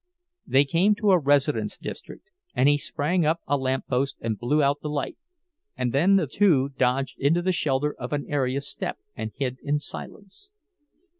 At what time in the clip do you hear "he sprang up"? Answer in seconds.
2.67-3.41